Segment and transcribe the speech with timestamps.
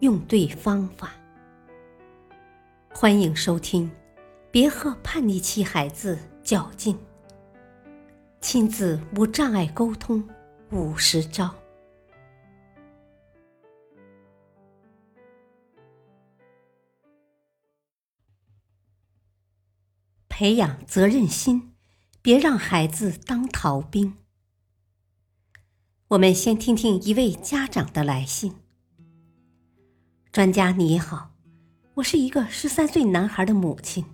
[0.00, 1.12] 用对方法。
[2.90, 3.90] 欢迎收听
[4.50, 6.94] 《别和叛逆期孩子较劲》，
[8.40, 10.28] 亲子无障碍沟通
[10.70, 11.52] 五十招。
[20.28, 21.74] 培养责任心，
[22.22, 24.16] 别让孩子当逃兵。
[26.06, 28.54] 我们先听听一位家长的来信。
[30.30, 31.30] 专家你好，
[31.94, 34.04] 我是一个十三岁男孩的母亲。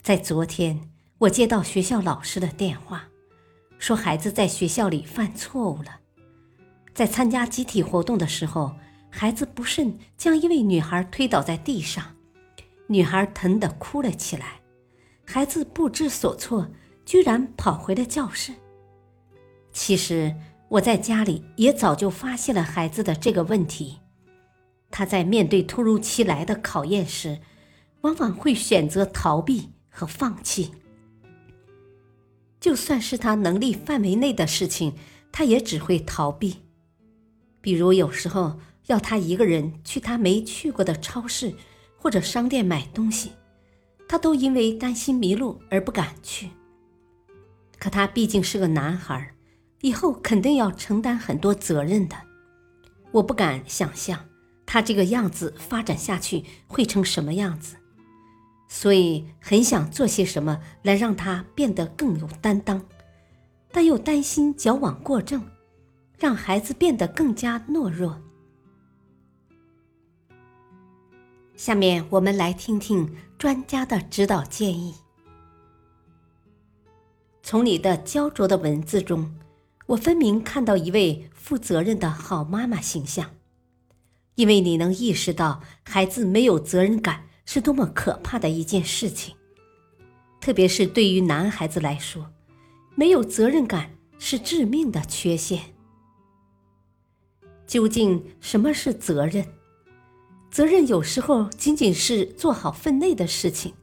[0.00, 3.02] 在昨天，我接到学校老师的电话，
[3.78, 5.98] 说孩子在学校里犯错误了。
[6.94, 8.72] 在参加集体活动的时候，
[9.10, 12.14] 孩子不慎将一位女孩推倒在地上，
[12.86, 14.60] 女孩疼得哭了起来。
[15.26, 16.70] 孩子不知所措，
[17.04, 18.52] 居然跑回了教室。
[19.72, 20.34] 其实
[20.68, 23.98] 我在家里也早就发现了孩子的这个问题。
[24.90, 27.40] 他在面对突如其来的考验时，
[28.00, 30.72] 往往会选择逃避和放弃。
[32.60, 34.94] 就算是他能力范围内的事情，
[35.30, 36.64] 他也只会逃避。
[37.60, 41.54] 比如有时候要他一个人去他没去过的超市
[41.96, 43.32] 或者商店买东西。
[44.08, 46.48] 他都因为担心迷路而不敢去。
[47.78, 49.34] 可他毕竟是个男孩，
[49.82, 52.16] 以后肯定要承担很多责任的。
[53.12, 54.27] 我不敢想象
[54.70, 57.76] 他这个样子发展下去会成什么样子，
[58.68, 62.84] 所以很想做些什么来让他变得更有担当，
[63.72, 65.42] 但又担心矫枉过正，
[66.18, 68.20] 让孩子变得更加懦弱。
[71.56, 74.94] 下面我们来听听专家的指导建议。
[77.42, 79.34] 从你的焦灼的文字中，
[79.86, 83.30] 我分明看到一位负责任的好妈妈形象，
[84.38, 89.34] 因为你能意识到孩子没有责任感是多么可怕的一件事情，
[90.40, 92.30] 特别是对于男孩子来说，
[92.94, 95.74] 没有责任感是致命的缺陷。
[97.66, 99.44] 究竟什么是责任？
[100.52, 103.74] 责任有时候仅仅是做好分内的事情，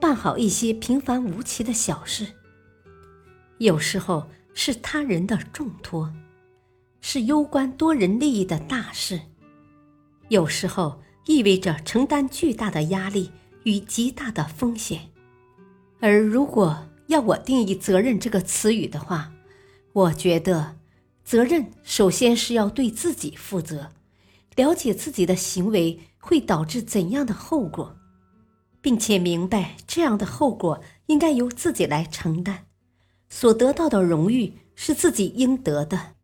[0.00, 2.26] 办好一些平凡无奇的小事；
[3.58, 6.12] 有时候是他人的重托，
[7.00, 9.18] 是攸关多人利益的大事；
[10.28, 13.30] 有时候意味着承担巨大的压力
[13.64, 15.10] 与极大的风险。
[16.00, 19.32] 而如果要我定义“责任”这个词语的话，
[19.92, 20.76] 我觉得，
[21.24, 23.92] 责任首先是要对自己负责。
[24.56, 27.96] 了解自己的行为会导致怎样的后果，
[28.80, 32.66] 并且明白这样的后果应该由自己来承担，
[33.28, 36.14] 所得到的荣誉是自己应得的，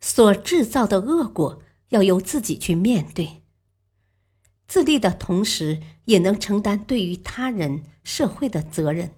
[0.00, 3.42] 所制造的恶果要由自己去面对。
[4.66, 9.12] 自立的同时，也能承担对于他人、社会的责任，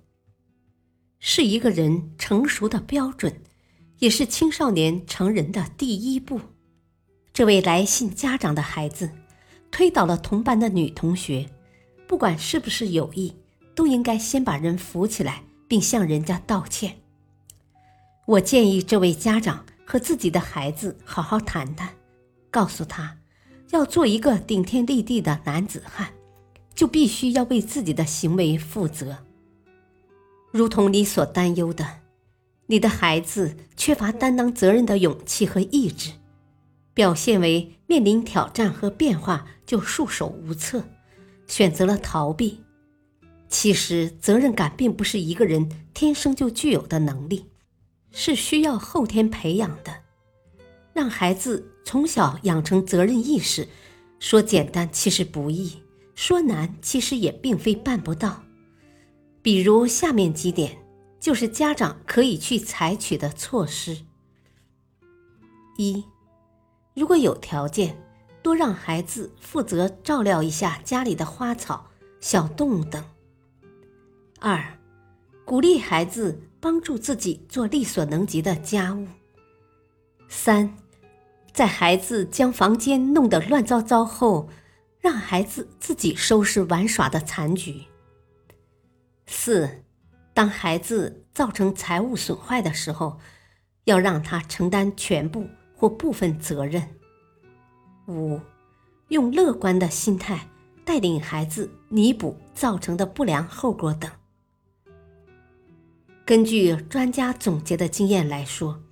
[1.18, 3.42] 是一个人成熟的标准，
[3.98, 6.40] 也是青少年成人的第一步。
[7.32, 9.10] 这位来信家长的孩子
[9.70, 11.48] 推倒了同班的女同学，
[12.06, 13.34] 不管是不是有意，
[13.74, 16.96] 都应该先把人扶起来，并向人家道歉。
[18.26, 21.94] 我建议这位家长和自己的孩子好好谈谈，
[22.52, 23.16] 告诉他，
[23.70, 26.12] 要做一个顶天立地的男子汉，
[26.74, 29.16] 就必须要为自己的行为负责。
[30.52, 32.02] 如同你所担忧的，
[32.66, 36.12] 你的孩子缺乏担当责任的勇气和意志。
[36.94, 40.84] 表现为面临挑战和变化就束手无策，
[41.46, 42.60] 选择了逃避。
[43.48, 47.46] 其实，责任感并不是一个人天生就具有的能力，
[48.10, 50.01] 是需要后天培养的。
[50.92, 53.68] 让孩子从小养成责任意识，
[54.18, 55.82] 说简单其实不易，
[56.14, 58.42] 说难其实也并非办不到。
[59.40, 60.78] 比如下面几点，
[61.18, 63.98] 就是家长可以去采取的措施：
[65.76, 66.04] 一。
[66.94, 67.96] 如果有条件，
[68.42, 71.90] 多让孩子负责照料一下家里的花草、
[72.20, 73.02] 小动物等。
[74.40, 74.78] 二，
[75.44, 79.06] 鼓励孩子帮助自己做力所能及的家务。
[80.28, 80.76] 三，
[81.52, 84.48] 在孩子将房间弄得乱糟糟后，
[84.98, 87.82] 让孩子自己收拾玩耍的残局。
[89.26, 89.82] 四，
[90.32, 93.18] 当孩子造成财务损坏的时候，
[93.84, 95.46] 要让他承担全部
[95.76, 96.88] 或部分责任。
[98.08, 98.40] 五，
[99.08, 100.48] 用乐观的心态
[100.84, 104.10] 带领孩子弥补造成的不良后果等。
[106.24, 108.82] 根据专家总结的经验来说，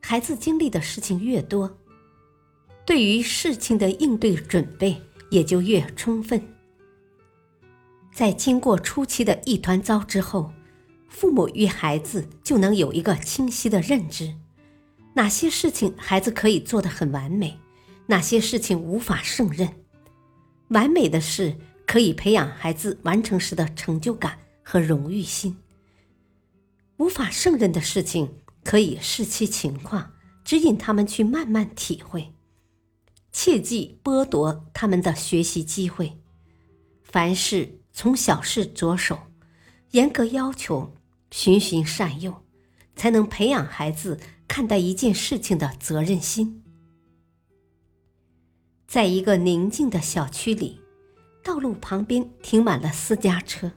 [0.00, 1.78] 孩子经历的事情越多，
[2.86, 5.00] 对于事情的应对准备
[5.30, 6.42] 也就越充分。
[8.12, 10.52] 在经过初期的一团糟之后，
[11.08, 14.34] 父母与孩子就能有一个清晰的认知：
[15.14, 17.58] 哪些事情孩子可以做得很完美，
[18.06, 19.68] 哪些事情无法胜任。
[20.68, 25.56] 完美的事可以培养孩子完成时的成就感和荣誉心。
[26.98, 28.32] 无法胜任的事情，
[28.62, 30.12] 可以视其情况，
[30.44, 32.32] 指引他们去慢慢体会，
[33.34, 36.18] 切忌剥夺他们的学习机会。
[37.02, 39.18] 凡事从小事着手，
[39.90, 40.94] 严格要求，
[41.32, 42.44] 循循善诱，
[42.94, 46.62] 才能培养孩子看待一件事情的责任心。
[48.86, 50.80] 在一个宁静的小区里，
[51.42, 53.72] 道路旁边停满了私家车，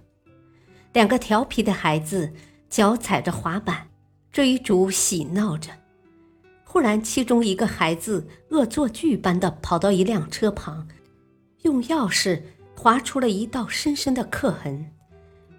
[0.93, 2.31] 两个调皮的孩子。
[2.69, 3.87] 脚踩着滑板，
[4.29, 5.71] 追逐嬉闹着。
[6.69, 10.85] 忽然，其中一个孩子恶作剧般的跑到一辆车旁，
[11.61, 12.41] 用钥匙
[12.75, 14.91] 划出了一道深深的刻痕，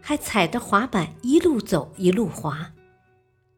[0.02, 2.72] 还踩着滑板一路走一路滑。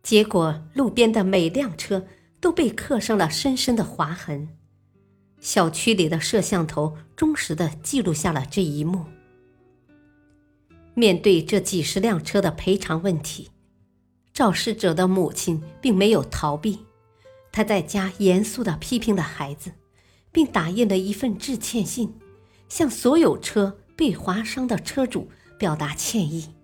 [0.01, 2.07] 结果，路边的每辆车
[2.41, 4.49] 都被刻上了深深的划痕。
[5.41, 9.05] 小区里的摄像头忠实的记录下了这一幕。
[10.95, 13.51] 面对这几十辆车的赔偿问题，
[14.33, 16.79] 肇事者的母亲并没有逃避，
[17.53, 19.73] 他在家严肃地批评了孩子，
[20.31, 22.15] 并打印了一份致歉信，
[22.69, 26.55] 向所有车被划伤的车主表达歉意，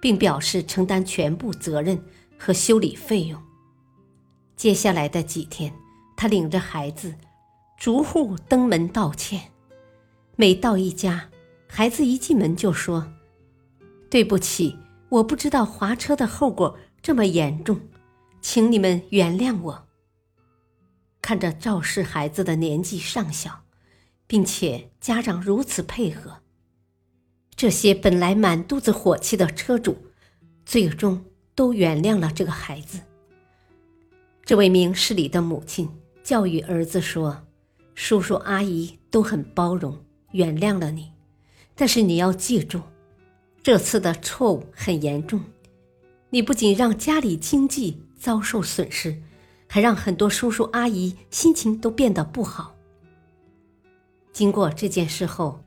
[0.00, 2.02] 并表示承担全部责任
[2.38, 3.42] 和修理费用。
[4.56, 5.72] 接下来的几天，
[6.16, 7.14] 他领着孩子
[7.78, 9.50] 逐户登门道歉，
[10.36, 11.30] 每到一家，
[11.66, 13.10] 孩子一进门就说。
[14.10, 14.76] 对不起，
[15.08, 17.80] 我不知道划车的后果这么严重，
[18.42, 19.86] 请你们原谅我。
[21.22, 23.64] 看着肇事孩子的年纪尚小，
[24.26, 26.38] 并且家长如此配合，
[27.54, 29.96] 这些本来满肚子火气的车主，
[30.64, 31.24] 最终
[31.54, 33.00] 都原谅了这个孩子。
[34.44, 35.88] 这位明事理的母亲
[36.22, 37.46] 教育儿子说
[37.94, 41.12] ：“叔叔阿姨都很包容，原谅了你，
[41.74, 42.82] 但是你要记住。”
[43.62, 45.44] 这次的错误很严重，
[46.30, 49.22] 你不仅让家里经济遭受损失，
[49.72, 52.74] 还让很多叔叔阿姨心情都变得不好。
[54.32, 55.64] 经过这件事后，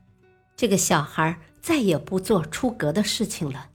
[0.54, 3.70] 这个小孩再也不做出格的事情了。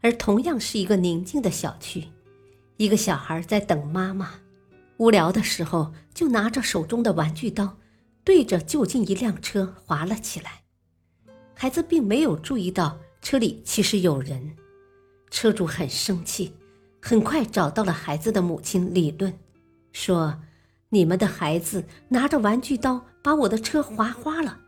[0.00, 2.08] 而同样是一个宁静的小区，
[2.76, 4.40] 一个小孩在等妈妈，
[4.96, 7.76] 无聊的时候就拿着手中的玩具刀，
[8.24, 10.62] 对着就近一辆车划了起来。
[11.54, 14.56] 孩子并没有注意到车里其实有人，
[15.30, 16.52] 车主很生气，
[17.06, 19.32] 很快找到了孩子的母亲理论，
[19.92, 20.40] 说
[20.90, 24.58] ：“你们的孩子拿着玩具刀把我的车划花了。”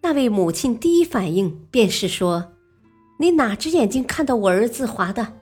[0.00, 2.52] 那位母亲第一反应便是说
[3.18, 5.32] ：“你哪只眼睛看到我儿子划的？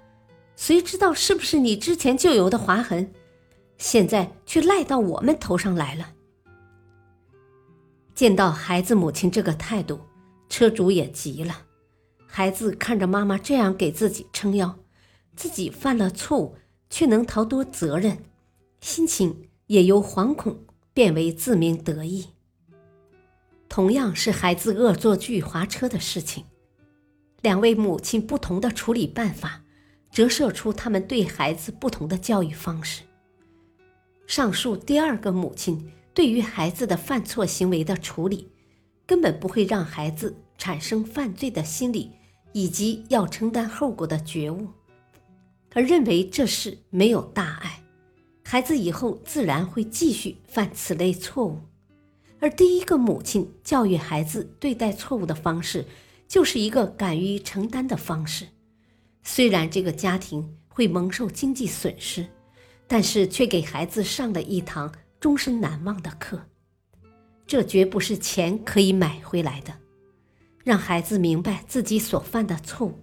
[0.57, 3.13] 谁知道是不是你之前就有的划痕？
[3.77, 6.09] 现在却赖到我们头上来了。”
[8.17, 10.01] 见到孩子母亲这个态度。
[10.49, 11.55] 车主也急了，
[12.27, 14.75] 孩子看着妈妈这样给自己撑腰，
[15.37, 16.57] 自己犯了错误
[16.91, 18.19] 却能逃脱责任，
[18.81, 22.27] 心情也由惶恐变为自鸣得意。
[23.69, 26.45] 同样是孩子恶作剧滑车的事情，
[27.41, 29.63] 两位母亲不同的处理办法，
[30.11, 33.03] 折射出他们对孩子不同的教育方式。
[34.27, 38.49] 上述第二个母亲对于孩子的犯错行为的处理。
[39.05, 42.13] 根本不会让孩子产生犯罪的心理，
[42.53, 44.69] 以及要承担后果的觉悟，
[45.75, 47.83] 而认为这事没有大碍，
[48.45, 51.59] 孩子以后自然会继续犯此类错误。
[52.41, 55.85] 而第一个母亲教育孩子对待错误的方式，
[56.27, 58.47] 就是一个敢于承担的方式。
[59.23, 62.27] 虽然这个家庭会蒙受经济损失，
[62.89, 66.41] 但是却给孩子上了一堂终身难忘的课。
[67.47, 69.73] 这绝不是钱可以买回来的。
[70.65, 72.99] 让孩子明白自己所犯的错误，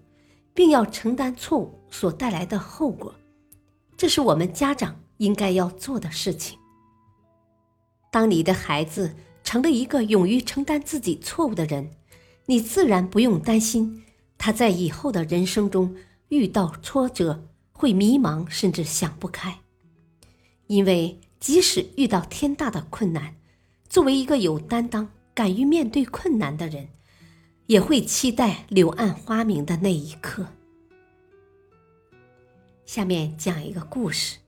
[0.54, 3.14] 并要承担错误所带来的后果，
[3.98, 6.58] 这是我们家长应该要做的事情。
[8.12, 11.92] 当你的孩子成了一个勇于承担自己错误的人，
[12.46, 14.04] 你自然不用担心
[14.38, 15.96] 他在以后的人生中
[16.30, 19.60] 遇到挫折会迷茫，甚至想不开。
[20.68, 23.36] 因为即使遇到天大的困难，
[23.88, 26.90] 作为一个有担当、敢于面对困难的人，
[27.68, 30.46] 也会期待柳暗花明的那一刻。
[32.90, 34.40] 下面讲一个故事。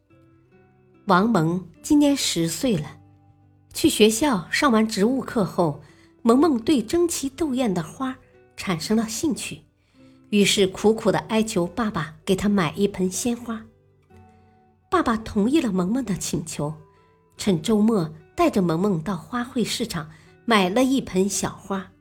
[1.06, 2.98] 王蒙今年十岁了，
[3.72, 5.84] 去学校上完植物课后，
[6.24, 8.18] 萌萌对争奇斗艳的花
[8.58, 9.62] 产生了兴趣，
[10.32, 13.64] 于是苦苦的哀求爸爸给她买一盆鲜花。
[14.90, 16.74] 爸爸同意了萌萌的请求，
[17.38, 20.10] 趁周末带着萌萌到花卉市场
[20.46, 21.92] 买了一盆小花。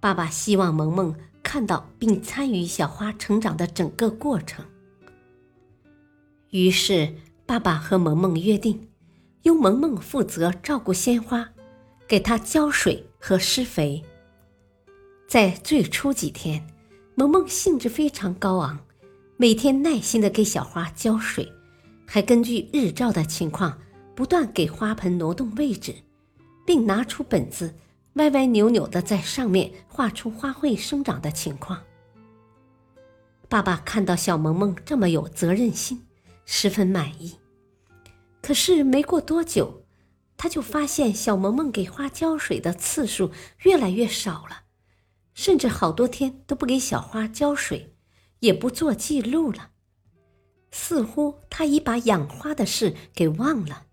[0.00, 4.64] 爸爸希望萌萌看到并参与小花成长的整个过程。
[6.50, 7.12] 于是，
[7.44, 8.88] 爸爸和萌萌约定，
[9.42, 11.48] 由萌萌负责照顾鲜花，
[12.06, 14.02] 给它浇水和施肥。
[15.28, 16.64] 在最初几天，
[17.16, 18.78] 萌萌兴致非常高昂，
[19.36, 21.52] 每天耐心的给小花浇水。
[22.06, 23.76] 还根据日照的情况，
[24.14, 25.92] 不断给花盆挪动位置，
[26.64, 27.74] 并拿出本子，
[28.14, 31.82] 歪歪扭扭的在上面画出花卉生长的情况。
[33.48, 36.05] 爸爸看到小萌萌这么有责任心，
[36.46, 37.36] 十分满意。
[38.40, 39.84] 可是没过多久，
[40.38, 43.30] 他就发现小萌萌给花浇水的次数
[43.64, 44.62] 越来越少了，
[45.34, 47.94] 甚至好多天都不给小花浇水，
[48.40, 49.72] 也不做记录了。
[50.70, 53.86] 似乎他已把养花的事给忘了。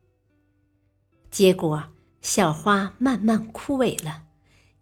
[1.32, 1.92] 结果，
[2.22, 4.26] 小花慢慢枯萎了，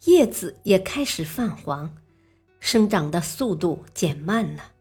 [0.06, 1.96] 叶子也开始泛黄，
[2.60, 4.74] 生长的速度减慢了。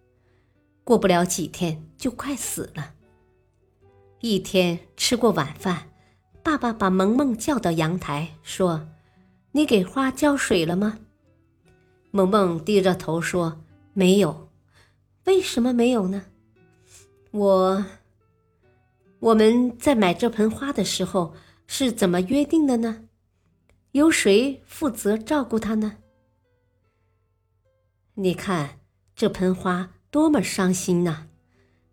[0.90, 2.94] 过不了几天，就快死了。
[4.18, 5.88] 一天吃过晚饭，
[6.42, 8.88] 爸爸把萌萌叫到阳台，说
[9.54, 10.98] ：“你给花浇水了吗？”
[12.10, 13.62] 萌萌低着头说
[13.94, 14.50] ：“没有。”
[15.26, 16.24] 为什么没有呢？
[17.30, 17.86] 我，
[19.20, 21.36] 我们在买这盆花的时候
[21.68, 23.04] 是怎么约定的呢？
[23.92, 25.98] 由谁负责照顾它呢？
[28.14, 28.80] 你看
[29.14, 31.26] 这盆花多么伤心呐！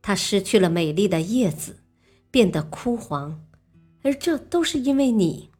[0.01, 1.83] 它失去了美丽的叶子，
[2.31, 3.43] 变得枯黄，
[4.01, 5.51] 而这都是因为你。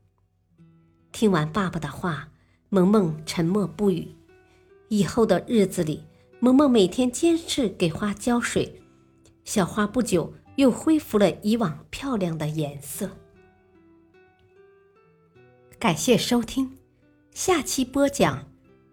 [1.12, 2.30] 听完爸爸的话，
[2.70, 4.08] 萌萌沉默不语。
[4.90, 6.04] 以后的日子里，
[6.40, 8.82] 萌萌每天坚持给花浇水。
[9.44, 13.10] 小花不久又恢复了以往漂亮的颜色。
[15.78, 16.78] 感谢收听，
[17.32, 18.48] 下期播讲：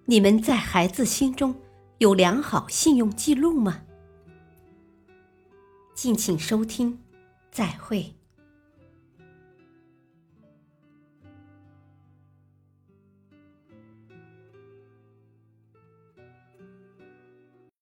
[0.04, 1.54] 你们在孩子心中
[1.98, 3.82] 有良好信用记录吗？
[5.94, 6.98] 敬请收听，
[7.50, 8.14] 再会。